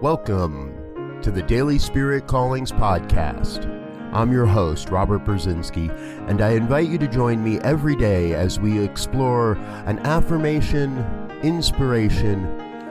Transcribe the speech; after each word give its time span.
Welcome 0.00 1.20
to 1.20 1.30
the 1.30 1.42
Daily 1.42 1.78
Spirit 1.78 2.26
Callings 2.26 2.72
Podcast. 2.72 3.66
I'm 4.14 4.32
your 4.32 4.46
host, 4.46 4.88
Robert 4.88 5.24
Brzezinski, 5.24 5.90
and 6.26 6.40
I 6.40 6.52
invite 6.52 6.88
you 6.88 6.96
to 6.96 7.06
join 7.06 7.44
me 7.44 7.58
every 7.60 7.94
day 7.94 8.32
as 8.32 8.58
we 8.58 8.82
explore 8.82 9.52
an 9.84 9.98
affirmation, 10.00 10.98
inspiration, 11.42 12.44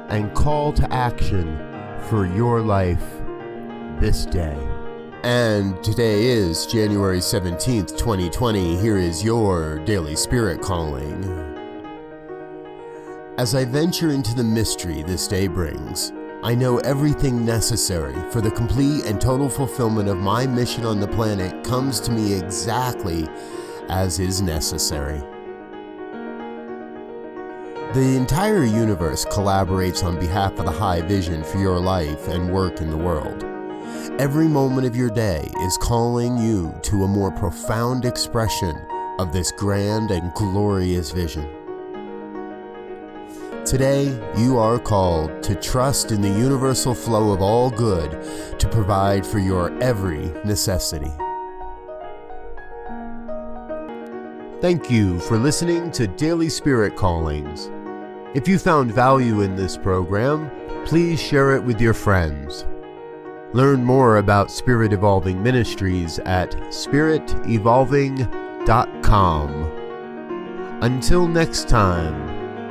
and 0.10 0.32
call 0.36 0.72
to 0.74 0.94
action 0.94 1.58
for 2.10 2.28
your 2.28 2.62
life 2.62 3.04
this 4.00 4.26
day. 4.26 4.58
And 5.24 5.84
today 5.84 6.26
is 6.26 6.68
January 6.68 7.20
17th, 7.20 7.98
2020. 7.98 8.78
Here 8.78 8.98
is 8.98 9.24
your 9.24 9.80
Daily 9.80 10.16
Spirit 10.16 10.62
Calling. 10.62 11.49
As 13.40 13.56
I 13.56 13.64
venture 13.64 14.12
into 14.12 14.36
the 14.36 14.44
mystery 14.44 15.02
this 15.02 15.26
day 15.26 15.48
brings, 15.48 16.12
I 16.44 16.54
know 16.54 16.80
everything 16.80 17.46
necessary 17.46 18.14
for 18.32 18.42
the 18.42 18.52
complete 18.52 19.06
and 19.06 19.22
total 19.22 19.48
fulfillment 19.48 20.10
of 20.10 20.18
my 20.18 20.46
mission 20.46 20.86
on 20.86 21.00
the 21.00 21.08
planet 21.08 21.64
comes 21.64 22.02
to 22.02 22.12
me 22.12 22.34
exactly 22.34 23.30
as 23.88 24.20
is 24.20 24.42
necessary. 24.42 25.20
The 27.94 28.18
entire 28.18 28.66
universe 28.66 29.24
collaborates 29.24 30.04
on 30.04 30.20
behalf 30.20 30.60
of 30.60 30.66
the 30.66 30.72
high 30.72 31.00
vision 31.00 31.42
for 31.42 31.60
your 31.60 31.80
life 31.80 32.28
and 32.28 32.52
work 32.52 32.82
in 32.82 32.90
the 32.90 32.98
world. 32.98 33.46
Every 34.20 34.50
moment 34.50 34.86
of 34.86 34.98
your 34.98 35.12
day 35.12 35.50
is 35.62 35.78
calling 35.78 36.38
you 36.38 36.78
to 36.82 37.06
a 37.06 37.08
more 37.08 37.32
profound 37.32 38.04
expression 38.04 38.76
of 39.18 39.32
this 39.32 39.54
grand 39.54 40.12
and 40.12 40.34
glorious 40.34 41.12
vision. 41.12 41.59
Today, 43.66 44.18
you 44.38 44.58
are 44.58 44.80
called 44.80 45.44
to 45.44 45.56
trust 45.56 46.12
in 46.12 46.22
the 46.22 46.30
universal 46.30 46.96
flow 46.96 47.32
of 47.32 47.42
all 47.42 47.70
good 47.70 48.12
to 48.58 48.70
provide 48.70 49.26
for 49.26 49.40
your 49.40 49.78
every 49.82 50.28
necessity. 50.44 51.12
Thank 54.62 54.92
you 54.92 55.20
for 55.22 55.38
listening 55.38 55.92
to 55.92 56.08
Daily 56.08 56.50
Spirit 56.50 56.96
Callings. 56.96 57.70
If 58.36 58.48
you 58.48 58.60
found 58.60 58.94
value 58.94 59.42
in 59.42 59.56
this 59.56 59.78
program, 59.78 60.52
please 60.86 61.22
share 61.22 61.56
it 61.56 61.64
with 61.64 61.80
your 61.80 61.94
friends. 61.94 62.66
Learn 63.54 63.84
more 63.84 64.18
about 64.18 64.52
Spirit 64.52 64.94
Evolving 64.94 65.42
Ministries 65.42 66.20
at 66.20 66.52
spiritevolving.com. 66.52 69.50
Until 70.82 71.28
next 71.28 71.68
time, 71.68 72.29